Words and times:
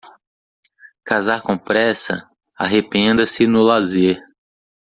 Casar 1.05 1.43
com 1.43 1.55
pressa, 1.59 2.27
arrependa-se 2.57 3.45
no 3.45 3.61
lazer. 3.61 4.19